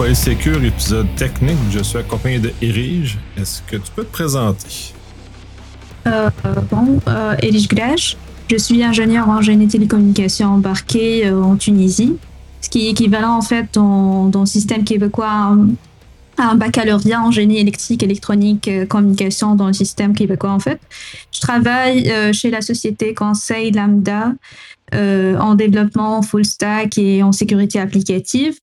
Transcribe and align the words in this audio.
Polysécure, 0.00 0.64
épisode 0.64 1.14
technique. 1.14 1.58
Je 1.70 1.80
suis 1.80 1.98
accompagné 1.98 2.38
de 2.38 2.50
Erige. 2.62 3.18
Est-ce 3.36 3.60
que 3.60 3.76
tu 3.76 3.92
peux 3.94 4.02
te 4.02 4.10
présenter? 4.10 4.94
Euh, 6.06 6.30
bon, 6.70 6.98
euh, 7.06 7.36
Erige 7.42 7.68
Grèche. 7.68 8.16
Je 8.50 8.56
suis 8.56 8.82
ingénieur 8.82 9.28
en 9.28 9.42
génie 9.42 9.68
télécommunication 9.68 10.54
embarqué 10.54 11.26
euh, 11.26 11.42
en 11.42 11.56
Tunisie, 11.56 12.16
ce 12.62 12.70
qui 12.70 12.86
est 12.86 12.92
équivalent 12.92 13.36
en 13.36 13.42
fait 13.42 13.66
dans, 13.74 14.30
dans 14.30 14.40
le 14.40 14.46
système 14.46 14.84
québécois 14.84 15.54
un 16.38 16.54
baccalauréat 16.54 17.20
en 17.20 17.30
génie 17.30 17.58
électrique, 17.58 18.02
électronique, 18.02 18.68
euh, 18.68 18.86
communication 18.86 19.54
dans 19.54 19.66
le 19.66 19.74
système 19.74 20.14
québécois 20.14 20.52
en 20.52 20.60
fait. 20.60 20.80
Je 21.30 21.40
travaille 21.40 22.10
chez 22.32 22.48
la 22.48 22.62
société 22.62 23.12
Conseil 23.12 23.70
Lambda 23.72 24.32
en 24.94 25.54
développement 25.56 26.22
full 26.22 26.46
stack 26.46 26.96
et 26.96 27.22
en 27.22 27.32
sécurité 27.32 27.78
applicative. 27.78 28.54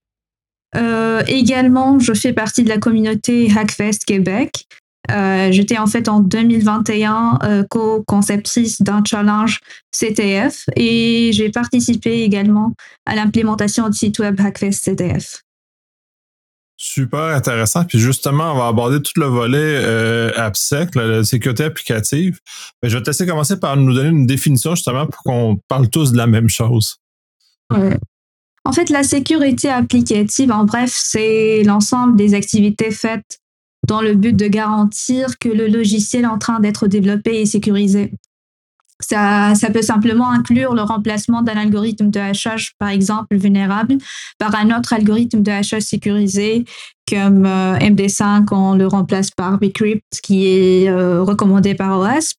Également, 0.76 2.00
je 2.00 2.14
fais 2.14 2.34
partie 2.34 2.64
de 2.64 2.70
la 2.70 2.78
communauté 2.78 3.52
Hackfest 3.56 4.00
Québec. 4.06 4.66
J'étais 5.10 5.78
en 5.78 5.88
fait 5.88 6.10
en 6.10 6.20
2021 6.20 7.66
co-conceptrice 7.70 8.82
d'un 8.82 9.02
challenge 9.06 9.62
CTF 9.92 10.66
et 10.76 11.32
j'ai 11.34 11.50
participé 11.50 12.24
également 12.24 12.74
à 13.06 13.16
l'implémentation 13.16 13.90
du 13.90 13.98
site 13.98 14.20
web 14.20 14.40
Hackfest 14.40 14.84
CTF. 14.84 15.44
Super 16.80 17.36
intéressant. 17.36 17.86
Puis 17.86 17.98
justement, 17.98 18.54
on 18.54 18.58
va 18.58 18.68
aborder 18.68 19.02
tout 19.02 19.20
le 19.20 19.26
volet 19.26 19.58
euh, 19.84 20.32
AppSec, 20.36 20.94
la, 20.94 21.24
sécurité 21.24 21.64
applicative. 21.64 22.40
Mais 22.82 22.90
je 22.90 22.98
vais 22.98 23.04
te 23.04 23.10
laisser 23.10 23.26
commencer 23.26 23.60
par 23.60 23.76
nous 23.78 23.94
donner 23.96 24.10
une 24.10 24.28
définition 24.28 24.76
justement 24.76 25.08
pour 25.08 25.24
qu'on 25.24 25.58
parle 25.68 25.90
tous 25.90 26.12
de 26.12 26.18
la 26.18 26.28
même 26.28 26.50
chose. 26.50 26.98
En 28.68 28.74
fait, 28.74 28.90
la 28.90 29.04
sécurité 29.04 29.70
applicative, 29.70 30.52
en 30.52 30.66
bref, 30.66 30.92
c'est 30.94 31.64
l'ensemble 31.64 32.18
des 32.18 32.34
activités 32.34 32.92
faites 32.92 33.40
dans 33.88 34.02
le 34.02 34.14
but 34.14 34.36
de 34.36 34.46
garantir 34.48 35.40
que 35.40 35.48
le 35.48 35.68
logiciel 35.68 36.26
est 36.26 36.28
en 36.28 36.38
train 36.38 36.60
d'être 36.60 36.86
développé 36.86 37.40
et 37.40 37.46
sécurisé. 37.46 38.12
Ça, 39.00 39.56
ça, 39.56 39.70
peut 39.70 39.82
simplement 39.82 40.30
inclure 40.30 40.74
le 40.74 40.82
remplacement 40.82 41.44
d'un 41.44 41.56
algorithme 41.56 42.10
de 42.10 42.20
hachage, 42.20 42.74
par 42.78 42.90
exemple, 42.90 43.38
vulnérable, 43.38 44.00
par 44.38 44.54
un 44.54 44.78
autre 44.78 44.92
algorithme 44.92 45.44
de 45.44 45.52
hachage 45.52 45.84
sécurisé, 45.84 46.66
comme 47.10 47.46
euh, 47.46 47.78
MD5, 47.78 48.48
on 48.52 48.76
le 48.76 48.86
remplace 48.86 49.32
par 49.32 49.60
Bcrypt, 49.60 50.04
qui 50.22 50.46
est 50.46 50.90
euh, 50.90 51.24
recommandé 51.24 51.74
par 51.74 51.98
OASP, 52.00 52.36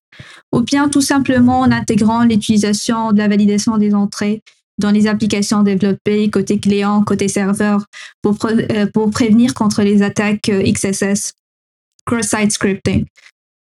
ou 0.52 0.60
bien 0.60 0.90
tout 0.90 1.00
simplement 1.00 1.60
en 1.60 1.72
intégrant 1.72 2.24
l'utilisation 2.24 3.12
de 3.12 3.18
la 3.18 3.28
validation 3.28 3.78
des 3.78 3.94
entrées 3.94 4.42
dans 4.78 4.90
les 4.90 5.06
applications 5.06 5.62
développées 5.62 6.30
côté 6.30 6.58
client, 6.58 7.02
côté 7.02 7.28
serveur, 7.28 7.84
pour, 8.22 8.36
euh, 8.46 8.86
pour 8.92 9.10
prévenir 9.10 9.54
contre 9.54 9.82
les 9.82 10.02
attaques 10.02 10.50
XSS, 10.50 11.32
cross-site 12.06 12.52
scripting. 12.52 13.04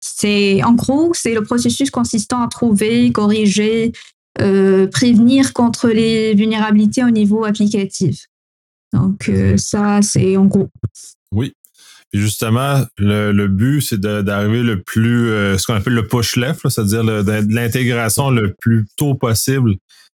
C'est 0.02 0.64
en 0.64 0.74
gros, 0.74 1.14
c'est 1.14 1.34
le 1.34 1.44
processus 1.44 1.92
consistant 1.92 2.42
à 2.42 2.48
trouver, 2.48 3.12
corriger, 3.12 3.92
euh, 4.40 4.88
prévenir 4.88 5.54
contre 5.54 5.90
les 5.90 6.34
vulnérabilités 6.34 7.04
au 7.04 7.10
niveau 7.12 7.46
applicatif. 7.46 8.26
Donc 8.94 9.30
euh, 9.30 9.58
ça, 9.58 10.02
c'est 10.02 10.38
en 10.38 10.46
gros. 10.46 10.70
Oui. 11.34 11.54
Et 12.14 12.18
justement, 12.18 12.84
le, 12.98 13.48
but, 13.48 13.82
c'est 13.82 14.00
d'arriver 14.00 14.64
le 14.64 14.82
plus, 14.82 15.30
euh, 15.30 15.58
ce 15.58 15.68
qu'on 15.68 15.76
appelle 15.76 15.94
le 15.94 16.08
push 16.08 16.36
left, 16.36 16.68
c'est-à-dire 16.68 17.04
l'intégration 17.04 18.32
le 18.32 18.54
plus 18.54 18.86
tôt 18.98 19.16
possible 19.16 19.76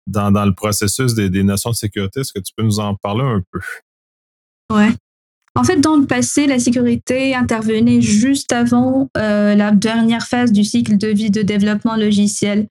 dans, 0.06 0.30
le 0.44 0.54
processus 0.54 1.14
des, 1.14 1.30
des 1.30 1.42
notions 1.42 1.70
de 1.70 1.76
sécurité. 1.76 2.20
Est-ce 2.20 2.32
que 2.32 2.40
tu 2.40 2.52
peux 2.56 2.62
nous 2.62 2.80
en 2.80 2.94
parler 2.96 3.24
un 3.24 3.42
peu? 3.50 3.60
Ouais. 4.72 4.92
En 5.54 5.64
fait, 5.64 5.76
dans 5.76 5.96
le 5.96 6.06
passé, 6.06 6.46
la 6.46 6.58
sécurité 6.58 7.34
intervenait 7.34 8.00
juste 8.00 8.52
avant 8.52 9.10
euh, 9.18 9.54
la 9.54 9.70
dernière 9.70 10.26
phase 10.26 10.50
du 10.50 10.64
cycle 10.64 10.96
de 10.96 11.08
vie 11.08 11.30
de 11.30 11.42
développement 11.42 11.96
logiciel, 11.96 12.68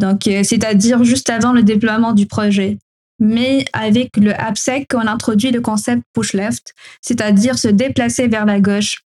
donc 0.00 0.26
euh, 0.26 0.42
c'est-à-dire 0.42 1.04
juste 1.04 1.30
avant 1.30 1.52
le 1.52 1.62
déploiement 1.62 2.12
du 2.12 2.26
projet. 2.26 2.78
Mais 3.20 3.64
avec 3.72 4.16
le 4.16 4.32
AppSec, 4.40 4.88
on 4.94 5.06
introduit 5.06 5.50
le 5.50 5.60
concept 5.60 6.02
push 6.12 6.34
left, 6.34 6.72
c'est-à-dire 7.02 7.58
se 7.58 7.68
déplacer 7.68 8.26
vers 8.26 8.46
la 8.46 8.60
gauche, 8.60 9.02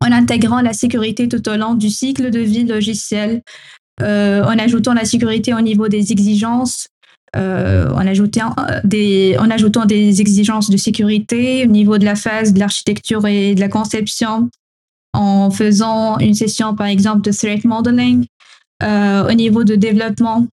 en 0.00 0.10
intégrant 0.10 0.60
la 0.60 0.72
sécurité 0.72 1.28
tout 1.28 1.48
au 1.48 1.56
long 1.56 1.74
du 1.74 1.90
cycle 1.90 2.30
de 2.30 2.40
vie 2.40 2.64
logiciel, 2.64 3.42
euh, 4.00 4.42
en 4.42 4.58
ajoutant 4.58 4.94
la 4.94 5.04
sécurité 5.04 5.54
au 5.54 5.60
niveau 5.60 5.86
des 5.86 6.10
exigences, 6.10 6.88
euh, 7.34 7.88
en, 7.90 8.06
ajoutant 8.06 8.54
euh, 8.58 8.80
des, 8.84 9.36
en 9.38 9.50
ajoutant 9.50 9.86
des 9.86 10.20
exigences 10.20 10.68
de 10.68 10.76
sécurité 10.76 11.64
au 11.64 11.68
niveau 11.68 11.96
de 11.96 12.04
la 12.04 12.14
phase 12.14 12.52
de 12.52 12.58
l'architecture 12.58 13.26
et 13.26 13.54
de 13.54 13.60
la 13.60 13.68
conception, 13.68 14.50
en 15.14 15.50
faisant 15.50 16.18
une 16.18 16.34
session, 16.34 16.74
par 16.74 16.86
exemple, 16.86 17.22
de 17.22 17.32
threat 17.32 17.64
modeling, 17.64 18.26
euh, 18.82 19.28
au 19.28 19.32
niveau 19.32 19.64
de 19.64 19.76
développement, 19.76 20.46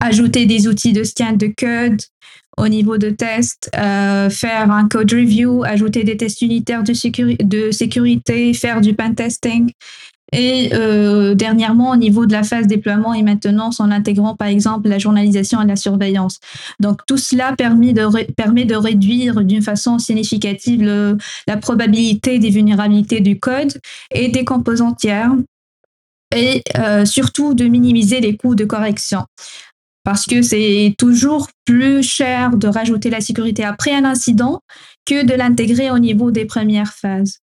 ajouter 0.00 0.46
des 0.46 0.68
outils 0.68 0.92
de 0.92 1.02
scan 1.02 1.32
de 1.32 1.52
code, 1.56 2.00
au 2.56 2.68
niveau 2.68 2.98
de 2.98 3.10
test, 3.10 3.68
faire 3.74 4.70
un 4.70 4.88
code 4.88 5.12
review, 5.12 5.62
ajouter 5.64 6.04
des 6.04 6.16
tests 6.16 6.40
unitaires 6.40 6.82
de, 6.82 7.42
de 7.42 7.70
sécurité, 7.70 8.54
faire 8.54 8.80
du 8.80 8.94
pen 8.94 9.14
testing. 9.14 9.72
Et 10.32 10.70
euh, 10.72 11.34
dernièrement, 11.34 11.90
au 11.90 11.96
niveau 11.96 12.26
de 12.26 12.32
la 12.32 12.42
phase 12.42 12.66
déploiement 12.66 13.14
et 13.14 13.22
maintenance, 13.22 13.78
en 13.78 13.90
intégrant 13.90 14.34
par 14.34 14.48
exemple 14.48 14.88
la 14.88 14.98
journalisation 14.98 15.62
et 15.62 15.66
la 15.66 15.76
surveillance. 15.76 16.40
Donc 16.80 17.00
tout 17.06 17.16
cela 17.16 17.54
permet 17.56 17.92
de, 17.92 18.74
réduire 18.74 19.42
d'une 19.42 19.62
façon 19.62 19.98
significative 19.98 21.16
la 21.46 21.56
probabilité 21.56 22.38
des 22.38 22.50
vulnérabilités 22.50 23.20
du 23.20 23.38
code 23.38 23.72
et 24.10 24.28
des 24.28 24.44
composants 24.44 24.94
tiers 24.94 25.32
et 26.34 26.62
euh, 26.76 27.04
surtout 27.04 27.54
de 27.54 27.64
minimiser 27.64 28.20
les 28.20 28.36
coûts 28.36 28.56
de 28.56 28.64
correction. 28.64 29.24
Parce 30.02 30.26
que 30.26 30.42
c'est 30.42 30.94
toujours 30.98 31.48
plus 31.64 32.02
cher 32.02 32.56
de 32.56 32.68
rajouter 32.68 33.10
la 33.10 33.20
sécurité 33.20 33.64
après 33.64 33.92
un 33.92 34.04
incident 34.04 34.60
que 35.04 35.24
de 35.24 35.34
l'intégrer 35.34 35.90
au 35.90 35.98
niveau 35.98 36.30
des 36.30 36.44
premières 36.44 36.92
phases. 36.92 37.38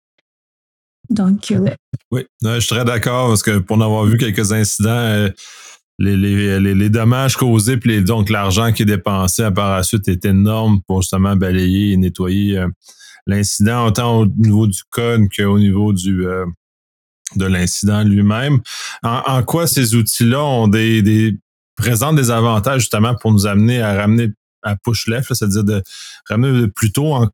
Donc, 1.11 1.51
euh, 1.51 1.71
Oui, 2.11 2.27
je 2.43 2.61
suis 2.61 2.69
très 2.69 2.85
d'accord 2.85 3.29
parce 3.29 3.43
que 3.43 3.59
pour 3.59 3.77
en 3.77 3.81
avoir 3.81 4.05
vu 4.05 4.19
quelques 4.19 4.53
incidents, 4.53 4.91
euh, 4.91 5.31
les, 5.99 6.17
les, 6.17 6.61
les, 6.61 6.91
dommages 6.91 7.37
causés 7.37 7.77
puis 7.77 8.03
donc 8.05 8.31
l'argent 8.31 8.73
qui 8.73 8.83
est 8.83 8.87
dépensé 8.87 9.49
par 9.51 9.77
la 9.77 9.83
suite 9.83 10.07
est 10.07 10.25
énorme 10.25 10.81
pour 10.87 11.03
justement 11.03 11.35
balayer 11.35 11.93
et 11.93 11.97
nettoyer 11.97 12.59
euh, 12.59 12.69
l'incident 13.27 13.87
autant 13.87 14.19
au 14.21 14.27
niveau 14.27 14.67
du 14.69 14.81
code 14.91 15.23
qu'au 15.37 15.59
niveau 15.59 15.93
du 15.93 16.25
de 17.37 17.45
l'incident 17.45 18.03
lui-même. 18.05 18.61
En, 19.03 19.43
quoi 19.43 19.67
ces 19.67 19.95
outils-là 19.95 20.43
ont 20.43 20.69
des, 20.69 21.03
des 21.03 21.37
présentent 21.77 22.17
des 22.17 22.31
avantages 22.31 22.83
justement 22.83 23.15
pour 23.15 23.33
nous 23.33 23.47
amener 23.47 23.83
à 23.83 23.95
ramener 23.95 24.31
à 24.63 24.77
push 24.77 25.07
left, 25.07 25.33
c'est-à-dire 25.35 25.65
de 25.65 25.83
ramener 26.29 26.69
plus 26.69 26.93
tôt 26.93 27.15
en, 27.15 27.29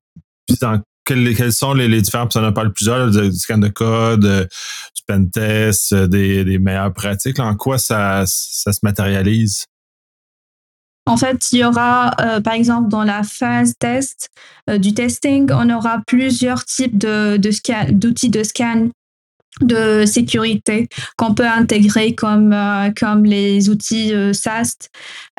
en 0.62 0.78
quels, 1.04 1.53
sont 1.53 1.75
les, 1.75 2.00
différents, 2.00 2.28
ça 2.31 2.42
en 2.42 2.53
parle 2.53 2.72
plusieurs, 2.72 3.10
du 3.10 3.32
scan 3.32 3.59
de 3.59 3.69
code, 3.69 4.25
euh, 4.25 4.44
du 4.44 5.03
pentest, 5.06 5.92
euh, 5.92 6.06
des, 6.06 6.44
des 6.44 6.59
meilleures 6.59 6.92
pratiques? 6.92 7.38
en 7.38 7.54
quoi 7.54 7.78
ça, 7.78 8.25
se 8.26 8.70
matérialise? 8.82 9.66
En 11.06 11.19
fait, 11.19 11.53
il 11.53 11.59
y 11.59 11.64
aura, 11.64 12.12
euh, 12.20 12.41
par 12.41 12.54
exemple, 12.54 12.88
dans 12.88 13.04
la 13.04 13.22
phase 13.22 13.75
test 13.78 14.31
du 14.78 14.94
testing, 14.94 15.50
on 15.53 15.69
aura 15.69 16.00
plusieurs 16.06 16.64
types 16.64 16.97
d'outils 16.97 18.31
de 18.31 18.43
scan 18.43 18.88
sécurité 20.06 20.88
qu'on 21.17 21.34
peut 21.34 21.46
intégrer 21.46 22.14
comme, 22.14 22.52
euh, 22.52 22.90
comme 22.99 23.25
les 23.25 23.69
outils 23.69 24.12
euh, 24.12 24.32
SAST, 24.32 24.90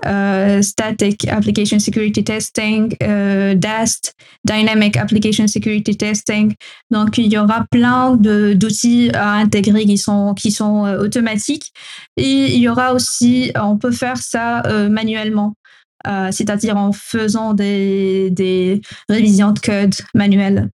euh, 0.06 0.62
Static 0.62 1.28
Application 1.28 1.80
Security 1.80 2.24
Testing, 2.24 2.96
DAST, 3.00 4.14
Dynamic 4.44 4.98
Application 4.98 5.48
Security 5.48 5.98
Testing. 5.98 6.54
Donc, 6.92 7.18
il 7.18 7.32
y 7.32 7.38
aura 7.38 7.66
plein 7.70 8.16
d'outils 8.16 9.12
à 9.14 9.34
intégrer 9.34 9.86
qui 9.86 9.98
sont, 9.98 10.34
qui 10.34 10.52
sont 10.52 10.84
automatiques. 11.00 11.74
Et 12.18 12.56
il 12.56 12.60
y 12.60 12.70
aura 12.70 12.94
aussi, 12.94 13.52
on 13.60 13.78
peut 13.78 13.92
faire 13.92 14.18
ça 14.18 14.64
manuellement. 14.90 15.56
c'est-à-dire 16.32 16.78
en 16.78 16.92
faisant 16.92 17.54
des, 17.54 18.30
des 18.32 18.82
révisions 19.10 19.52
de 19.52 19.60
code 19.60 19.96
manuelles. 20.14 20.70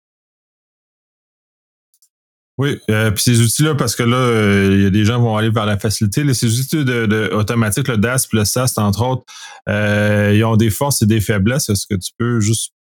Oui, 2.59 2.77
euh, 2.91 3.09
puis 3.11 3.23
ces 3.23 3.41
outils-là, 3.41 3.73
parce 3.73 3.95
que 3.95 4.03
là, 4.03 4.17
euh, 4.17 4.69
il 4.73 4.83
y 4.83 4.85
a 4.85 4.89
des 4.89 5.05
gens 5.05 5.15
qui 5.15 5.21
vont 5.21 5.37
aller 5.37 5.49
vers 5.49 5.65
la 5.65 5.79
facilité. 5.79 6.25
Là, 6.25 6.33
ces 6.33 6.59
outils 6.59 6.83
de, 6.83 7.05
de 7.05 7.29
automatiques, 7.33 7.87
le 7.87 7.95
DASP, 7.95 8.33
le 8.33 8.43
SAST, 8.43 8.79
entre 8.79 9.01
autres, 9.07 9.23
euh, 9.69 10.33
ils 10.35 10.43
ont 10.43 10.57
des 10.57 10.69
forces 10.69 11.01
et 11.01 11.05
des 11.05 11.21
faiblesses. 11.21 11.69
Est-ce 11.69 11.87
que 11.87 11.95
tu 11.95 12.11
peux 12.17 12.41
juste 12.41 12.73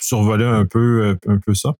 survoler 0.00 0.44
un 0.44 0.64
peu, 0.66 1.02
euh, 1.02 1.14
un 1.26 1.38
peu 1.44 1.52
ça? 1.52 1.74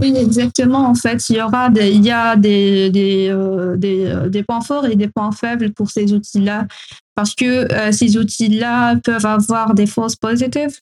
Oui, 0.00 0.14
exactement. 0.16 0.86
En 0.86 0.94
fait, 0.94 1.28
il 1.30 1.36
y 1.38 1.42
aura 1.42 1.68
des, 1.68 1.90
il 1.90 2.04
y 2.04 2.12
a 2.12 2.36
des, 2.36 2.90
des, 2.90 3.34
des, 3.76 4.14
des 4.28 4.42
points 4.44 4.60
forts 4.60 4.86
et 4.86 4.94
des 4.94 5.08
points 5.08 5.32
faibles 5.32 5.72
pour 5.72 5.90
ces 5.90 6.12
outils-là, 6.12 6.68
parce 7.16 7.34
que 7.34 7.66
ces 7.90 8.16
outils-là 8.16 8.96
peuvent 9.02 9.26
avoir 9.26 9.74
des 9.74 9.88
forces 9.88 10.14
positives. 10.14 10.78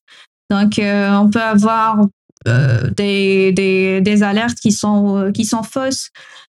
Donc, 0.50 0.79
on 0.79 1.31
peut 1.31 1.41
avoir 1.41 2.05
des, 2.44 3.52
des, 3.52 4.00
des, 4.00 4.22
alertes 4.22 4.58
qui 4.58 4.72
sont, 4.72 5.31
qui 5.34 5.44
sont 5.44 5.62
fausses 5.62 6.10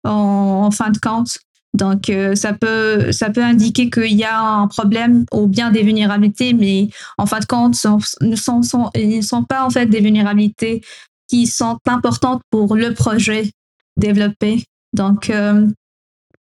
en, 0.05 0.71
fin 0.71 0.91
de 0.91 0.99
compte. 0.99 1.39
Donc, 1.75 2.13
ça, 2.35 2.53
peut, 2.53 3.13
ça 3.13 3.31
peut 3.31 3.43
indiquer 3.43 3.89
qu'il 3.91 4.13
y 4.13 4.25
a 4.25 4.39
un 4.39 4.69
problème 4.69 5.25
ou 5.33 5.47
bien 5.47 5.71
des 5.71 5.83
vulnérabilités, 5.83 6.53
mais 6.53 6.89
en 7.19 7.27
fin 7.27 7.41
de 7.41 7.47
compte, 7.47 7.75
ce 7.75 7.89
ne 8.21 8.37
sont, 8.37 9.45
pas 9.45 9.65
en 9.65 9.71
fait 9.71 9.87
des 9.87 10.01
vulnérabilités 10.01 10.83
qui 11.29 11.47
sont 11.47 11.79
importantes 11.87 12.43
pour 12.51 12.77
le 12.77 12.93
projet 12.93 13.51
développé. 13.97 14.65
Donc, 14.93 15.33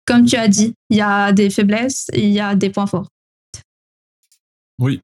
comme 0.07 0.27
tu 0.27 0.37
as 0.37 0.49
dit, 0.49 0.75
il 0.91 0.99
y 0.99 1.01
a 1.01 1.33
des 1.33 1.51
faiblesses 1.51 2.07
et 2.13 2.23
il 2.23 2.33
y 2.33 2.41
a 2.41 2.55
des 2.55 2.71
points 2.71 2.87
forts. 2.87 3.09
Oui. 4.79 5.01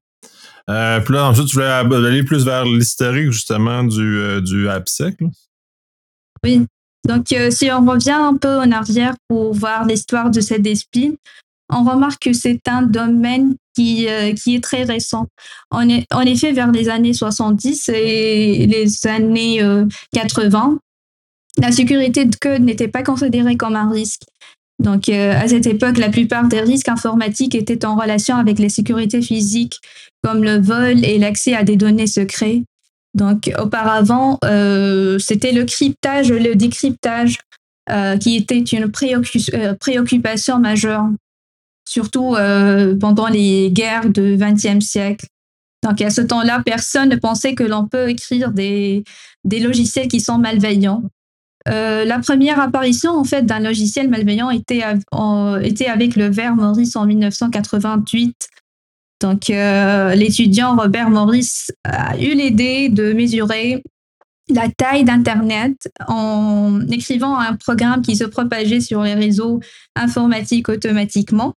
Euh, 0.69 0.99
puis 1.01 1.13
là, 1.13 1.27
ensuite, 1.27 1.47
tu 1.47 1.55
voulais 1.55 1.67
aller 1.67 2.23
plus 2.23 2.45
vers 2.45 2.65
l'historique, 2.65 3.31
justement, 3.31 3.83
du, 3.83 4.17
euh, 4.19 4.41
du 4.41 4.69
AppSec. 4.69 5.15
Oui. 6.43 6.65
Donc, 7.07 7.31
euh, 7.31 7.49
si 7.49 7.71
on 7.71 7.85
revient 7.85 8.11
un 8.11 8.35
peu 8.35 8.59
en 8.59 8.71
arrière 8.71 9.15
pour 9.27 9.53
voir 9.53 9.85
l'histoire 9.85 10.29
de 10.29 10.39
cette 10.39 10.61
discipline, 10.61 11.15
on 11.73 11.83
remarque 11.83 12.23
que 12.23 12.33
c'est 12.33 12.67
un 12.67 12.83
domaine 12.83 13.55
qui, 13.73 14.05
qui 14.35 14.55
est 14.55 14.63
très 14.63 14.83
récent. 14.83 15.27
Est, 15.87 16.05
en 16.11 16.21
effet, 16.21 16.51
vers 16.51 16.69
les 16.71 16.89
années 16.89 17.13
70 17.13 17.89
et 17.89 18.67
les 18.67 19.07
années 19.07 19.65
80, 20.13 20.79
la 21.57 21.71
sécurité 21.71 22.25
de 22.25 22.35
code 22.35 22.61
n'était 22.61 22.89
pas 22.89 23.03
considérée 23.03 23.55
comme 23.55 23.77
un 23.77 23.89
risque. 23.89 24.23
Donc, 24.81 25.09
euh, 25.09 25.33
à 25.39 25.47
cette 25.47 25.67
époque, 25.67 25.99
la 25.99 26.09
plupart 26.09 26.47
des 26.47 26.59
risques 26.59 26.89
informatiques 26.89 27.53
étaient 27.53 27.85
en 27.85 27.95
relation 27.95 28.35
avec 28.35 28.57
les 28.57 28.69
sécurités 28.69 29.21
physiques, 29.21 29.79
comme 30.23 30.43
le 30.43 30.59
vol 30.59 31.05
et 31.05 31.19
l'accès 31.19 31.53
à 31.53 31.63
des 31.63 31.75
données 31.75 32.07
secrets. 32.07 32.63
Donc, 33.13 33.51
auparavant, 33.59 34.39
euh, 34.43 35.19
c'était 35.19 35.51
le 35.51 35.65
cryptage, 35.65 36.31
le 36.31 36.55
décryptage 36.55 37.37
euh, 37.91 38.17
qui 38.17 38.35
était 38.35 38.57
une 38.57 38.91
préoccupation 38.91 40.57
majeure, 40.57 41.05
surtout 41.87 42.35
pendant 42.99 43.27
les 43.27 43.69
guerres 43.71 44.09
du 44.09 44.35
XXe 44.37 44.83
siècle. 44.83 45.27
Donc, 45.83 46.01
à 46.01 46.09
ce 46.09 46.21
temps-là, 46.21 46.61
personne 46.65 47.09
ne 47.09 47.17
pensait 47.17 47.53
que 47.53 47.63
l'on 47.63 47.87
peut 47.87 48.09
écrire 48.09 48.51
des 48.51 49.03
logiciels 49.45 50.07
qui 50.07 50.21
sont 50.21 50.39
malveillants. 50.39 51.03
Euh, 51.67 52.05
la 52.05 52.19
première 52.19 52.59
apparition 52.59 53.11
en 53.11 53.23
fait 53.23 53.45
d'un 53.45 53.59
logiciel 53.59 54.09
malveillant 54.09 54.49
était, 54.49 54.81
avec 54.83 56.15
le 56.15 56.25
verre 56.27 56.55
Maurice 56.55 56.95
en 56.95 57.05
1988. 57.05 58.49
Donc 59.21 59.49
euh, 59.49 60.15
l'étudiant 60.15 60.75
Robert 60.75 61.09
Maurice 61.09 61.71
a 61.83 62.17
eu 62.17 62.33
l'idée 62.33 62.89
de 62.89 63.13
mesurer 63.13 63.83
la 64.49 64.67
taille 64.69 65.03
d'Internet 65.03 65.89
en 66.07 66.81
écrivant 66.89 67.37
un 67.37 67.55
programme 67.55 68.01
qui 68.01 68.15
se 68.15 68.23
propageait 68.23 68.81
sur 68.81 69.03
les 69.03 69.13
réseaux 69.13 69.59
informatiques 69.95 70.69
automatiquement. 70.69 71.53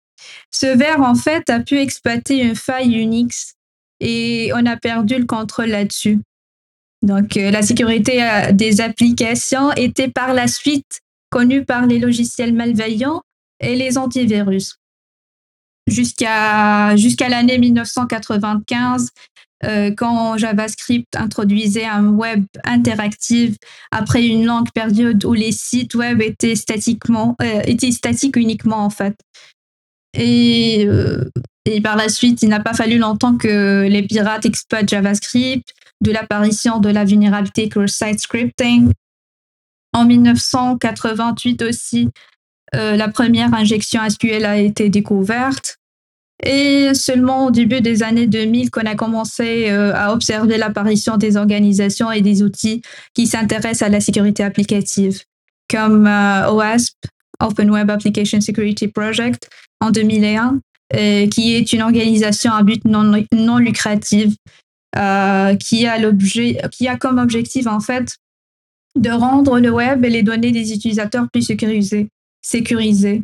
Ce 0.52 0.66
verre, 0.66 1.02
en 1.02 1.16
fait, 1.16 1.50
a 1.50 1.60
pu 1.60 1.80
exploiter 1.80 2.44
une 2.44 2.56
faille 2.56 2.94
Unix 2.96 3.56
et 4.00 4.52
on 4.54 4.66
a 4.66 4.78
perdu 4.78 5.18
le 5.18 5.26
contrôle 5.26 5.70
là-dessus. 5.70 6.20
Donc, 7.04 7.36
euh, 7.36 7.52
la 7.52 7.62
sécurité 7.62 8.24
euh, 8.24 8.54
des 8.54 8.80
applications 8.80 9.72
était 9.74 10.08
par 10.08 10.34
la 10.34 10.48
suite 10.48 11.02
connue 11.30 11.66
par 11.66 11.86
les 11.86 12.00
logiciels 12.00 12.54
malveillants 12.54 13.22
et 13.60 13.76
les 13.76 13.98
antivirus. 13.98 14.78
Jusqu'à 15.86 16.96
l'année 17.30 17.58
1995, 17.58 19.10
euh, 19.66 19.92
quand 19.92 20.38
JavaScript 20.38 21.14
introduisait 21.18 21.86
un 21.86 22.08
web 22.08 22.46
interactif 22.64 23.56
après 23.92 24.26
une 24.26 24.46
longue 24.46 24.72
période 24.74 25.26
où 25.26 25.34
les 25.34 25.52
sites 25.52 25.96
web 25.96 26.22
étaient 26.22 26.56
statiques 26.56 27.06
uniquement 28.38 28.86
en 28.86 28.90
fait. 28.90 29.16
Et 30.16 30.88
par 31.82 31.98
la 31.98 32.08
suite, 32.08 32.44
il 32.44 32.50
n'a 32.50 32.60
pas 32.60 32.74
fallu 32.74 32.98
longtemps 32.98 33.36
que 33.36 33.88
les 33.90 34.04
pirates 34.04 34.46
exploitent 34.46 34.90
JavaScript 34.90 35.74
de 36.04 36.12
l'apparition 36.12 36.80
de 36.80 36.90
la 36.90 37.06
vulnérabilité 37.06 37.70
cross-site 37.70 38.20
scripting. 38.20 38.92
En 39.94 40.06
1988 40.06 41.62
aussi, 41.64 42.10
euh, 42.76 42.96
la 42.96 43.08
première 43.08 43.54
injection 43.54 44.02
SQL 44.08 44.46
a 44.46 44.58
été 44.58 44.90
découverte. 44.90 45.78
Et 46.46 46.94
seulement 46.94 47.46
au 47.46 47.52
début 47.52 47.80
des 47.80 48.04
années 48.04 48.28
2000 48.28 48.70
qu'on 48.70 48.82
a 48.82 48.96
commencé 48.96 49.70
euh, 49.70 49.94
à 49.96 50.12
observer 50.12 50.58
l'apparition 50.58 51.16
des 51.16 51.38
organisations 51.38 52.12
et 52.12 52.22
des 52.22 52.44
outils 52.44 52.82
qui 53.14 53.28
s'intéressent 53.28 53.84
à 53.84 53.90
la 53.90 54.02
sécurité 54.02 54.44
applicative, 54.44 55.22
comme 55.72 56.06
euh, 56.06 56.52
OASP, 56.52 56.98
Open 57.40 57.70
Web 57.70 57.90
Application 57.90 58.42
Security 58.42 58.90
Project, 58.90 59.50
en 59.80 59.92
2001, 59.92 60.60
qui 61.32 61.56
est 61.56 61.74
une 61.74 61.82
organisation 61.82 62.52
à 62.52 62.62
but 62.62 62.86
non, 62.86 63.26
non 63.32 63.58
lucratif 63.58 64.36
euh, 64.98 65.56
qui 65.56 65.86
a 65.88 65.98
l'objet, 65.98 66.62
qui 66.72 66.88
a 66.88 66.98
comme 66.98 67.18
objectif 67.18 67.68
en 67.68 67.80
fait 67.80 68.18
de 68.96 69.10
rendre 69.10 69.60
le 69.60 69.72
web 69.72 70.06
et 70.06 70.10
les 70.10 70.22
données 70.22 70.52
des 70.52 70.72
utilisateurs 70.72 71.28
plus 71.32 71.42
sécurisés. 71.42 72.10
sécurisés. 72.42 73.24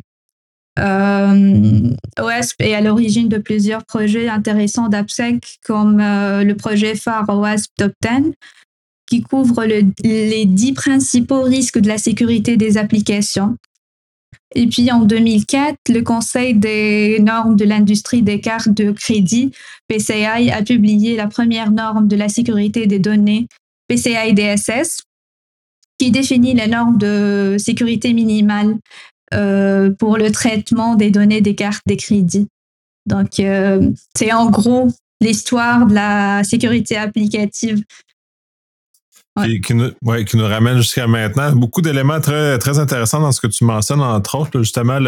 Euh, 0.78 1.90
OASP 2.18 2.62
est 2.62 2.74
à 2.74 2.80
l'origine 2.80 3.28
de 3.28 3.38
plusieurs 3.38 3.84
projets 3.84 4.28
intéressants 4.28 4.88
d'AppSec, 4.88 5.58
comme 5.64 6.00
euh, 6.00 6.42
le 6.42 6.56
projet 6.56 6.94
phare 6.94 7.28
OASP 7.28 7.70
Top 7.76 7.92
10, 8.02 8.32
qui 9.06 9.22
couvre 9.22 9.64
les 9.64 10.44
dix 10.46 10.72
principaux 10.72 11.42
risques 11.42 11.78
de 11.78 11.88
la 11.88 11.98
sécurité 11.98 12.56
des 12.56 12.78
applications. 12.78 13.56
Et 14.54 14.66
puis 14.66 14.90
en 14.90 15.04
2004, 15.04 15.76
le 15.88 16.02
Conseil 16.02 16.54
des 16.54 17.18
normes 17.20 17.56
de 17.56 17.64
l'industrie 17.64 18.22
des 18.22 18.40
cartes 18.40 18.70
de 18.70 18.90
crédit, 18.90 19.52
PCI, 19.88 20.50
a 20.50 20.62
publié 20.62 21.16
la 21.16 21.28
première 21.28 21.70
norme 21.70 22.08
de 22.08 22.16
la 22.16 22.28
sécurité 22.28 22.86
des 22.86 22.98
données, 22.98 23.46
PCI 23.88 24.34
DSS, 24.34 25.02
qui 25.98 26.10
définit 26.10 26.54
les 26.54 26.66
normes 26.66 26.98
de 26.98 27.56
sécurité 27.58 28.12
minimale 28.12 28.76
euh, 29.34 29.90
pour 29.90 30.16
le 30.16 30.32
traitement 30.32 30.96
des 30.96 31.10
données 31.10 31.40
des 31.40 31.54
cartes 31.54 31.86
de 31.86 31.94
crédit. 31.94 32.48
Donc, 33.06 33.38
euh, 33.38 33.90
c'est 34.16 34.32
en 34.32 34.50
gros 34.50 34.88
l'histoire 35.20 35.86
de 35.86 35.94
la 35.94 36.42
sécurité 36.42 36.96
applicative 36.96 37.84
qui, 39.36 39.74
nous, 39.74 39.90
qui, 40.24 40.36
nous, 40.36 40.46
ramène 40.46 40.78
jusqu'à 40.78 41.06
maintenant. 41.06 41.52
Beaucoup 41.52 41.82
d'éléments 41.82 42.20
très, 42.20 42.78
intéressants 42.78 43.20
dans 43.20 43.32
ce 43.32 43.40
que 43.40 43.46
tu 43.46 43.64
mentionnes, 43.64 44.00
entre 44.00 44.36
autres, 44.36 44.58
justement, 44.58 44.98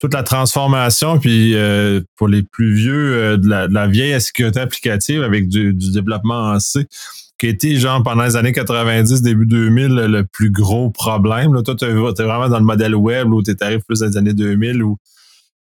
toute 0.00 0.14
la 0.14 0.22
transformation, 0.22 1.18
puis 1.18 1.54
euh, 1.54 2.00
pour 2.16 2.28
les 2.28 2.42
plus 2.42 2.74
vieux, 2.74 3.14
euh, 3.14 3.36
de, 3.36 3.48
la, 3.48 3.86
vieille 3.86 4.20
sécurité 4.20 4.60
applicative 4.60 5.22
avec 5.22 5.48
du, 5.48 5.74
développement 5.74 6.52
en 6.52 6.60
C, 6.60 6.86
qui 7.38 7.46
été, 7.46 7.76
genre, 7.76 8.02
pendant 8.02 8.24
les 8.24 8.36
années 8.36 8.52
90, 8.52 9.22
début 9.22 9.46
2000, 9.46 9.88
le 9.88 10.24
plus 10.24 10.50
gros 10.50 10.90
problème. 10.90 11.62
Toi, 11.62 11.74
tu 11.76 11.84
es, 11.84 11.92
vraiment 11.92 12.48
dans 12.48 12.58
le 12.58 12.64
modèle 12.64 12.94
web 12.94 13.32
où 13.32 13.42
tu 13.42 13.54
arrives 13.60 13.82
plus 13.86 14.00
dans 14.00 14.06
les 14.06 14.16
années 14.16 14.34
2000 14.34 14.82
où 14.82 14.96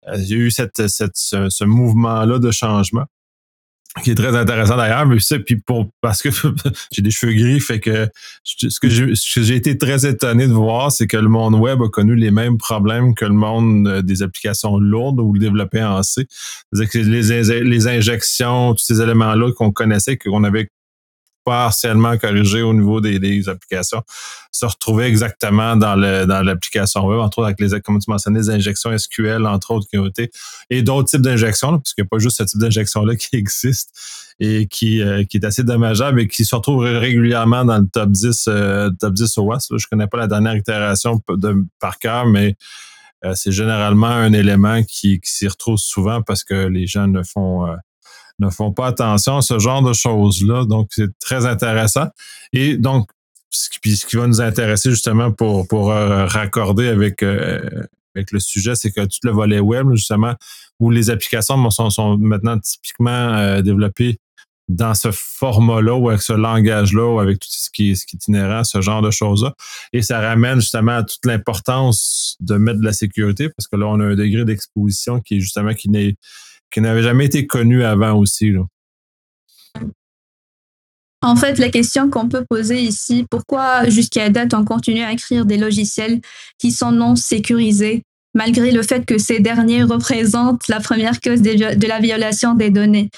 euh, 0.09 0.17
il 0.19 0.29
y 0.29 0.35
a 0.35 0.37
eu 0.37 0.51
cette, 0.51 0.83
ce 0.87 1.65
mouvement-là 1.65 2.39
de 2.39 2.51
changement 2.51 3.07
qui 4.03 4.11
est 4.11 4.15
très 4.15 4.37
intéressant 4.37 4.77
d'ailleurs, 4.77 5.07
mais 5.07 5.19
c'est 5.21 5.39
puis 5.39 5.57
pour 5.57 5.89
parce 6.01 6.23
que 6.23 6.29
j'ai 6.93 7.03
des 7.03 7.11
cheveux 7.11 7.33
gris, 7.33 7.61
fait 7.61 7.81
que 7.81 8.09
ce 8.45 8.79
que 8.81 8.89
j'ai 9.43 9.55
été 9.55 9.79
très 9.79 10.07
étonné 10.07 10.47
de 10.47 10.53
voir, 10.53 10.93
c'est 10.93 11.07
que 11.07 11.17
le 11.17 11.29
monde 11.29 11.55
web 11.55 11.81
a 11.83 11.89
connu 11.89 12.15
les 12.15 12.31
mêmes 12.31 12.59
problèmes 12.59 13.15
que 13.15 13.25
le 13.25 13.33
monde 13.33 13.89
euh, 13.89 14.03
des 14.03 14.23
applications 14.23 14.79
lourdes 14.79 15.21
ou 15.21 15.37
développées 15.39 15.83
en 15.83 16.03
C. 16.03 16.27
C'est-à-dire 16.73 16.91
que 16.91 16.99
les, 16.99 17.63
les 17.63 17.89
injections, 17.89 18.75
tous 18.75 18.85
ces 18.85 19.01
éléments-là 19.01 19.53
qu'on 19.53 19.73
connaissait, 19.73 20.17
qu'on 20.17 20.45
avait 20.45 20.69
partiellement 21.47 22.19
corrigé 22.19 22.61
au 22.61 22.75
niveau 22.75 23.01
des, 23.01 23.49
applications, 23.49 24.03
se 24.51 24.67
retrouver 24.67 25.05
exactement 25.05 25.77
dans 25.77 25.95
le 25.95 26.27
dans 26.27 26.43
l'application 26.43 27.07
web, 27.07 27.21
entre 27.21 27.39
autres 27.39 27.47
avec 27.47 27.61
les, 27.61 27.81
comme 27.81 28.01
tu 28.01 28.11
mentionnais, 28.11 28.41
les 28.41 28.51
injections 28.51 28.97
SQL, 28.99 29.47
entre 29.47 29.71
autres, 29.71 29.87
qui 29.89 29.97
ont 29.97 30.07
été, 30.07 30.33
et 30.71 30.83
d'autres 30.83 31.09
types 31.09 31.21
d'injections, 31.21 31.79
puisqu'il 31.79 32.03
n'y 32.03 32.07
a 32.07 32.11
pas 32.11 32.19
juste 32.19 32.39
ce 32.39 32.43
type 32.43 32.61
d'injection-là 32.61 33.15
qui 33.15 33.37
existe 33.37 33.91
et 34.41 34.67
qui, 34.67 35.01
euh, 35.01 35.23
qui 35.23 35.37
est 35.37 35.45
assez 35.45 35.63
dommageable 35.63 36.21
et 36.21 36.27
qui 36.27 36.45
se 36.45 36.55
retrouve 36.57 36.83
régulièrement 36.83 37.65
dans 37.65 37.79
le 37.79 37.87
top 37.87 38.11
10, 38.11 38.47
euh, 38.49 38.91
top 38.99 39.15
10 39.15 39.39
OAS. 39.39 39.69
Je 39.77 39.87
connais 39.87 40.09
pas 40.09 40.19
la 40.19 40.27
dernière 40.27 40.57
itération 40.57 41.23
par 41.79 41.99
cœur, 42.01 42.27
mais 42.27 42.57
euh, 43.25 43.35
c'est 43.37 43.53
généralement 43.53 44.09
un 44.09 44.33
élément 44.33 44.83
qui, 44.83 45.21
qui 45.21 45.31
s'y 45.31 45.47
retrouve 45.47 45.79
souvent 45.79 46.23
parce 46.23 46.43
que 46.43 46.67
les 46.67 46.89
gens 46.89 47.07
ne 47.07 47.23
font 47.23 47.67
ne 48.39 48.51
font 48.51 48.73
pas 48.73 48.89
attention 48.89 49.39
à 49.39 49.43
ce 49.43 49.59
genre 49.59 49.83
de 49.83 49.93
choses-là. 49.93 50.65
Donc, 50.65 50.89
c'est 50.91 51.19
très 51.19 51.47
intéressant. 51.47 52.07
Et 52.53 52.77
donc, 52.77 53.09
ce 53.51 53.69
qui, 53.71 54.17
va 54.17 54.27
nous 54.27 54.41
intéresser 54.41 54.91
justement 54.91 55.33
pour, 55.33 55.91
euh, 55.91 56.27
raccorder 56.27 56.89
avec, 56.89 57.23
euh, 57.23 57.61
avec 58.15 58.33
le 58.33 58.41
sujet, 58.41 58.75
c'est 58.75 58.91
que 58.91 59.05
tout 59.05 59.19
le 59.23 59.31
volet 59.31 59.61
web, 59.61 59.91
justement, 59.95 60.35
où 60.81 60.91
les 60.91 61.11
applications 61.11 61.71
sont, 61.71 61.91
sont 61.91 62.19
maintenant 62.19 62.59
typiquement 62.59 63.11
euh, 63.11 63.63
développées 63.63 64.19
dans 64.69 64.95
ce 64.95 65.11
format-là 65.13 65.95
ou 65.95 66.09
avec 66.09 66.23
ce 66.23 66.33
langage-là 66.33 67.07
ou 67.07 67.21
avec 67.21 67.39
tout 67.39 67.49
ce 67.49 67.71
qui, 67.71 67.93
est, 67.93 67.95
ce 67.95 68.05
ce 68.65 68.81
genre 68.81 69.01
de 69.01 69.13
choses-là. 69.13 69.55
Et 69.93 70.03
ça 70.03 70.21
ramène 70.21 70.61
justement 70.61 70.97
à 70.97 71.03
toute 71.05 71.25
l'importance 71.25 72.37
de 72.41 72.57
mettre 72.57 72.81
de 72.81 72.85
la 72.85 72.93
sécurité 72.93 73.49
parce 73.49 73.69
que 73.69 73.77
là, 73.77 73.87
on 73.87 74.01
a 74.01 74.05
un 74.05 74.17
degré 74.17 74.45
d'exposition 74.45 75.21
qui 75.21 75.37
est 75.37 75.41
justement 75.41 75.73
qui 75.73 75.89
n'est 75.89 76.17
qui 76.77 76.83
n'avait 76.83 77.03
jamais 77.03 77.25
été 77.25 77.47
connu 77.47 77.85
avant 77.85 78.19
aussi. 78.19 78.53
En 81.23 81.35
fait, 81.35 81.59
la 81.59 81.71
question 81.71 82.11
qu'on 82.11 82.29
peut 82.29 82.45
poser 82.47 82.79
ici, 82.79 83.25
pourquoi 83.31 83.89
jusqu'à 83.89 84.29
date 84.29 84.53
on 84.53 84.63
continue 84.63 85.03
à 85.03 85.11
écrire 85.11 85.47
des 85.47 85.57
logiciels 85.57 86.21
qui 86.59 86.73
sont 86.73 86.93
non 86.93 87.17
sécurisés, 87.17 88.03
malgré 88.35 88.73
le 88.73 88.83
fait 88.83 89.07
que 89.07 89.17
ces 89.17 89.41
derniers 89.41 89.85
représentent 89.85 90.69
la 90.69 90.81
première 90.81 91.23
cause 91.23 91.41
de 91.41 91.87
la 91.87 91.99
violation 91.99 92.53
des 92.53 92.69
données? 92.69 93.09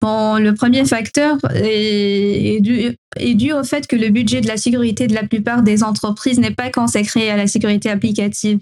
Bon, 0.00 0.36
le 0.36 0.54
premier 0.54 0.86
facteur 0.86 1.36
est, 1.54 2.60
dû, 2.62 3.52
au 3.52 3.64
fait 3.64 3.86
que 3.86 3.96
le 3.96 4.08
budget 4.08 4.40
de 4.40 4.48
la 4.48 4.56
sécurité 4.56 5.06
de 5.06 5.14
la 5.14 5.24
plupart 5.24 5.62
des 5.62 5.82
entreprises 5.84 6.38
n'est 6.38 6.54
pas 6.54 6.70
consacré 6.70 7.30
à 7.30 7.36
la 7.36 7.46
sécurité 7.46 7.90
applicative. 7.90 8.60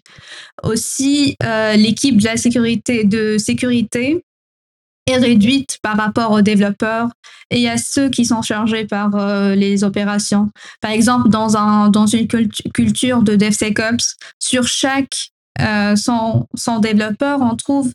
Aussi, 0.64 1.37
euh, 1.45 1.75
l'équipe 1.75 2.16
de 2.16 2.25
la 2.25 2.37
sécurité, 2.37 3.04
de 3.04 3.38
sécurité 3.38 4.25
est 5.07 5.16
réduite 5.16 5.78
par 5.80 5.97
rapport 5.97 6.33
aux 6.33 6.42
développeurs 6.42 7.09
et 7.50 7.68
à 7.68 7.78
ceux 7.78 8.09
qui 8.09 8.25
sont 8.25 8.42
chargés 8.42 8.85
par 8.85 9.14
euh, 9.14 9.54
les 9.54 9.85
opérations. 9.85 10.50
Par 10.80 10.90
exemple, 10.90 11.28
dans, 11.28 11.57
un, 11.57 11.88
dans 11.88 12.07
une 12.07 12.26
culture 12.26 13.23
de 13.23 13.37
DevSecOps, 13.37 14.16
sur 14.40 14.66
chaque 14.66 15.30
euh, 15.61 15.95
son 15.97 16.78
développeur, 16.80 17.40
on 17.42 17.54
trouve 17.54 17.92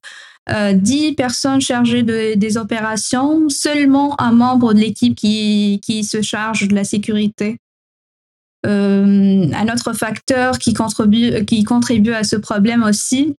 10 0.49 0.51
euh, 0.51 1.13
personnes 1.15 1.61
chargées 1.61 2.03
de, 2.03 2.35
des 2.35 2.57
opérations, 2.57 3.47
seulement 3.49 4.19
un 4.19 4.33
membre 4.33 4.73
de 4.73 4.79
l'équipe 4.79 5.15
qui, 5.15 5.79
qui 5.83 6.03
se 6.03 6.21
charge 6.21 6.67
de 6.67 6.75
la 6.75 6.83
sécurité. 6.83 7.57
Euh, 8.65 9.47
un 9.53 9.73
autre 9.73 9.93
facteur 9.93 10.57
qui 10.59 10.73
contribue, 10.73 11.45
qui 11.45 11.63
contribue 11.63 12.13
à 12.13 12.23
ce 12.23 12.35
problème 12.35 12.83
aussi 12.83 13.35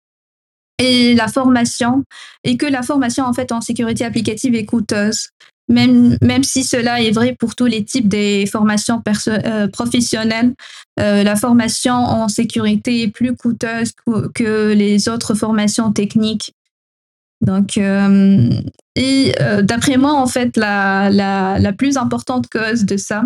est 0.79 1.15
la 1.17 1.27
formation, 1.27 2.03
et 2.43 2.57
que 2.57 2.65
la 2.65 2.81
formation 2.81 3.25
en 3.25 3.61
sécurité 3.61 4.05
applicative 4.05 4.55
est 4.55 4.65
coûteuse. 4.65 5.29
Même, 5.69 6.17
même 6.21 6.43
si 6.43 6.63
cela 6.63 7.01
est 7.01 7.11
vrai 7.11 7.35
pour 7.39 7.55
tous 7.55 7.67
les 7.67 7.85
types 7.85 8.09
des 8.09 8.45
formations 8.47 9.01
euh, 9.27 9.67
professionnelles, 9.67 10.53
la 10.97 11.35
formation 11.35 11.93
en 11.93 12.27
sécurité 12.27 13.03
est 13.03 13.07
plus 13.07 13.35
coûteuse 13.35 13.93
que 14.33 14.73
les 14.73 15.07
autres 15.09 15.35
formations 15.35 15.91
techniques. 15.91 16.53
Donc, 17.43 17.77
euh, 17.77 18.49
et 18.95 19.33
euh, 19.41 19.61
d'après 19.61 19.97
moi, 19.97 20.13
en 20.13 20.27
fait, 20.27 20.55
la, 20.55 21.09
la, 21.09 21.59
la, 21.59 21.73
plus 21.73 21.97
importante 21.97 22.47
cause 22.49 22.85
de 22.85 22.95
ça 22.95 23.23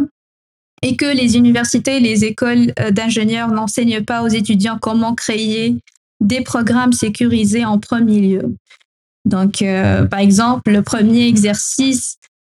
est 0.82 0.96
que 0.96 1.06
les 1.06 1.38
universités 1.38 2.00
les 2.00 2.26
écoles 2.26 2.74
euh, 2.80 2.90
d'ingénieurs 2.90 3.52
n'enseignent 3.52 4.04
pas 4.04 4.24
aux 4.24 4.28
étudiants 4.28 4.80
comment 4.82 5.14
créer 5.14 5.78
des 6.20 6.42
programmes 6.42 6.94
sécurisés 6.94 7.64
en 7.64 7.78
premier 7.78 8.20
lieu. 8.20 8.56
Donc, 9.26 9.64
par 10.10 10.20
exemple, 10.20 10.72
le 10.72 10.82
premier 10.82 11.28
exercice 11.28 12.16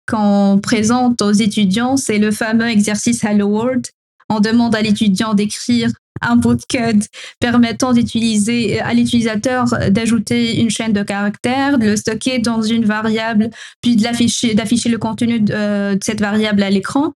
qu'on 0.06 0.60
présente 0.62 1.22
aux 1.22 1.32
étudiants, 1.32 1.96
c'est 1.96 2.18
le 2.18 2.30
fameux 2.30 2.68
exercice 2.68 3.24
Hello 3.24 3.46
World. 3.46 3.86
On 4.28 4.38
demande 4.38 4.76
à 4.76 4.82
l'étudiant 4.82 5.32
d'écrire 5.32 5.90
un 6.20 6.36
bout 6.36 6.54
de 6.54 6.62
code 6.70 7.04
permettant 7.40 7.90
à 7.90 8.94
l'utilisateur 8.94 9.64
d'ajouter 9.90 10.60
une 10.60 10.70
chaîne 10.70 10.92
de 10.92 11.02
caractères, 11.02 11.78
de 11.78 11.86
le 11.86 11.96
stocker 11.96 12.38
dans 12.38 12.62
une 12.62 12.84
variable, 12.84 13.50
puis 13.82 13.96
d'afficher 13.96 14.54
le 14.88 14.98
contenu 14.98 15.40
de, 15.40 15.98
cette 16.02 16.20
variable 16.20 16.62
à 16.62 16.70
l'écran. 16.70 17.12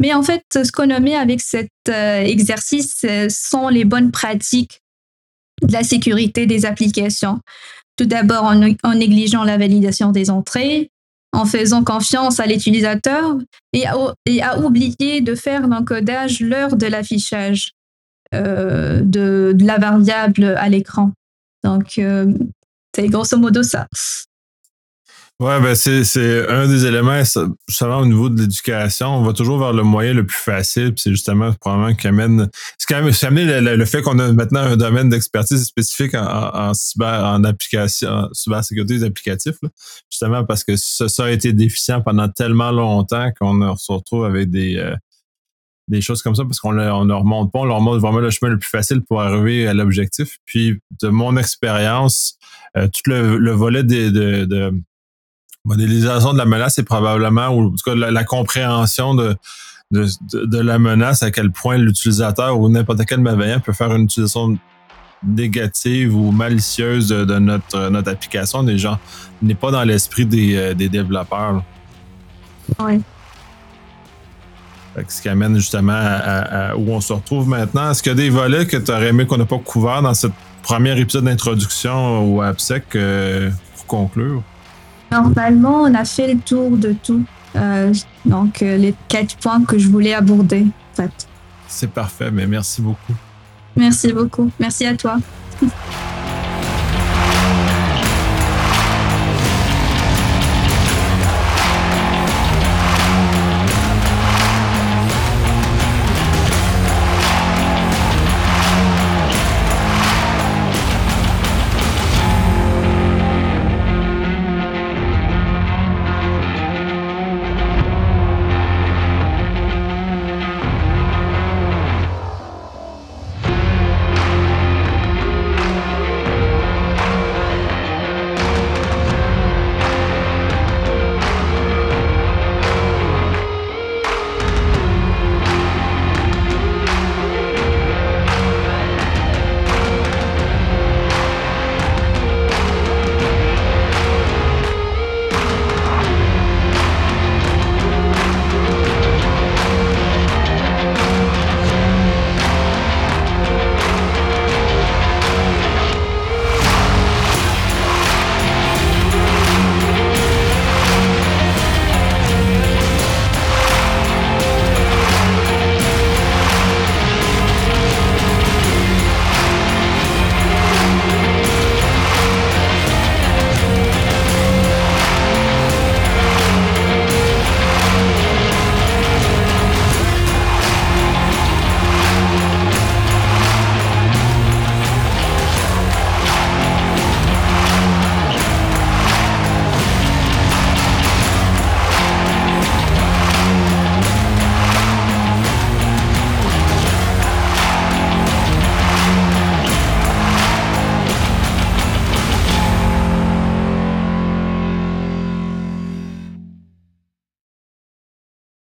Mais 0.00 0.14
en 0.14 0.22
fait, 0.22 0.44
ce 0.52 0.72
qu'on 0.72 0.88
mis 1.00 1.14
avec 1.14 1.40
cet 1.40 1.70
euh, 1.88 2.22
exercice 2.22 3.06
sont 3.28 3.68
les 3.68 3.84
bonnes 3.84 4.10
pratiques 4.10 4.80
de 5.62 5.72
la 5.72 5.82
sécurité 5.82 6.46
des 6.46 6.66
applications. 6.66 7.40
Tout 7.96 8.06
d'abord 8.06 8.44
en, 8.44 8.94
négligeant 8.94 9.44
la 9.44 9.58
validation 9.58 10.10
des 10.10 10.30
entrées, 10.30 10.90
en 11.32 11.44
faisant 11.44 11.84
confiance 11.84 12.40
à 12.40 12.46
l'utilisateur 12.46 13.36
et, 13.72 13.84
et 14.26 14.42
à 14.42 14.58
oublier 14.60 15.20
de 15.20 15.34
faire 15.34 15.66
l'encodage 15.66 16.40
l'heure 16.40 16.76
de 16.76 16.86
l'affichage. 16.86 17.72
Euh, 18.32 19.00
de, 19.02 19.56
la 19.60 19.78
variable 19.78 20.44
à 20.56 20.68
l'écran. 20.68 21.10
Donc, 21.64 21.98
euh, 21.98 22.32
c'est 22.94 23.08
grosso 23.08 23.36
modo 23.36 23.62
ça. 23.64 23.88
Ouais, 25.40 25.58
ben 25.58 25.74
c'est, 25.74 26.48
un 26.48 26.68
des 26.68 26.84
éléments, 26.84 27.22
justement 27.66 27.98
au 27.98 28.06
niveau 28.06 28.28
de 28.28 28.42
l'éducation, 28.42 29.08
on 29.08 29.22
va 29.22 29.32
toujours 29.32 29.58
vers 29.58 29.72
le 29.72 29.82
moyen 29.82 30.12
le 30.12 30.26
plus 30.26 30.36
facile, 30.36 30.92
puis 30.92 31.00
c'est 31.02 31.10
justement 31.10 31.50
probablement 31.54 31.94
qui 31.94 32.06
amène, 32.08 32.50
quand 32.86 33.02
même, 33.02 33.10
c'est 33.10 33.26
amené 33.26 33.60
le, 33.60 33.84
fait 33.86 34.02
qu'on 34.02 34.18
a 34.18 34.30
maintenant 34.32 34.60
un 34.60 34.76
domaine 34.76 35.08
d'expertise 35.08 35.64
spécifique 35.64 36.14
en, 36.14 36.72
en 36.72 37.44
application, 37.44 38.10
en 38.10 38.28
cybersécurité 38.34 38.98
des 38.98 39.04
applicatifs, 39.04 39.56
justement 40.10 40.44
parce 40.44 40.62
que 40.62 40.76
ça, 40.76 41.08
ça, 41.08 41.24
a 41.24 41.30
été 41.30 41.54
déficient 41.54 42.02
pendant 42.02 42.28
tellement 42.28 42.70
longtemps 42.70 43.30
qu'on 43.40 43.76
se 43.78 43.92
retrouve 43.92 44.26
avec 44.26 44.50
des, 44.50 44.76
euh, 44.76 44.94
des 45.90 46.00
choses 46.00 46.22
comme 46.22 46.36
ça 46.36 46.44
parce 46.44 46.60
qu'on 46.60 46.72
ne 46.72 47.12
remonte 47.12 47.52
pas, 47.52 47.58
on 47.58 47.64
leur 47.64 47.78
remonte 47.78 48.00
vraiment 48.00 48.20
le 48.20 48.30
chemin 48.30 48.50
le 48.50 48.58
plus 48.58 48.70
facile 48.70 49.02
pour 49.02 49.20
arriver 49.20 49.66
à 49.66 49.74
l'objectif. 49.74 50.38
Puis 50.46 50.80
de 51.02 51.08
mon 51.08 51.36
expérience, 51.36 52.38
euh, 52.76 52.86
tout 52.86 53.10
le, 53.10 53.50
volet 53.50 53.82
de, 53.82 54.72
modélisation 55.64 56.32
de 56.32 56.38
la 56.38 56.46
menace 56.46 56.78
est 56.78 56.84
probablement, 56.84 57.48
ou 57.48 57.66
en 57.66 57.70
tout 57.70 57.84
cas 57.84 57.94
la, 57.94 58.24
compréhension 58.24 59.14
de, 59.14 59.36
la 59.90 60.78
menace, 60.78 61.24
à 61.24 61.32
quel 61.32 61.50
point 61.50 61.76
l'utilisateur 61.76 62.58
ou 62.58 62.68
n'importe 62.68 63.04
quel 63.04 63.20
malveillant 63.20 63.60
peut 63.60 63.72
faire 63.72 63.94
une 63.94 64.04
utilisation 64.04 64.56
négative 65.26 66.16
ou 66.16 66.30
malicieuse 66.30 67.08
de, 67.08 67.38
notre, 67.38 68.08
application. 68.08 68.62
Des 68.62 68.78
gens 68.78 68.98
n'est 69.42 69.56
pas 69.56 69.72
dans 69.72 69.82
l'esprit 69.82 70.24
des, 70.24 70.56
euh, 70.56 70.74
des 70.74 70.88
développeurs. 70.88 71.64
Oui 72.78 73.02
ce 75.08 75.22
qui 75.22 75.28
amène 75.28 75.56
justement 75.56 75.96
à, 75.96 76.76
où 76.76 76.90
on 76.90 77.00
se 77.00 77.12
retrouve 77.12 77.48
maintenant. 77.48 77.90
Est-ce 77.90 78.02
qu'il 78.02 78.10
y 78.10 78.14
a 78.14 78.16
des 78.16 78.30
volets 78.30 78.66
que 78.66 78.76
tu 78.76 78.90
aurais 78.90 79.08
aimé 79.08 79.26
qu'on 79.26 79.38
n'ait 79.38 79.46
pas 79.46 79.58
couvert 79.58 80.02
dans 80.02 80.14
ce 80.14 80.26
premier 80.62 80.98
épisode 80.98 81.24
d'introduction 81.24 82.34
au 82.34 82.42
AppSec 82.42 82.84
euh, 82.94 83.50
pour 83.74 83.86
conclure? 83.86 84.42
Normalement, 85.10 85.82
on 85.82 85.94
a 85.94 86.04
fait 86.04 86.32
le 86.32 86.38
tour 86.40 86.76
de 86.76 86.94
tout. 87.02 87.24
Euh, 87.56 87.92
donc, 88.24 88.62
euh, 88.62 88.76
les 88.76 88.94
quatre 89.08 89.36
points 89.36 89.64
que 89.64 89.78
je 89.78 89.88
voulais 89.88 90.14
aborder, 90.14 90.66
en 90.92 90.96
fait. 90.96 91.12
C'est 91.66 91.90
parfait, 91.90 92.30
mais 92.30 92.46
merci 92.46 92.80
beaucoup. 92.80 93.14
Merci 93.76 94.12
beaucoup. 94.12 94.50
Merci 94.58 94.86
à 94.86 94.96
toi. 94.96 95.16